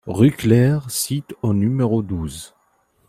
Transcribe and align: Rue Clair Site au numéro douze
Rue 0.07 0.31
Clair 0.31 0.89
Site 0.89 1.35
au 1.43 1.53
numéro 1.53 2.01
douze 2.01 2.55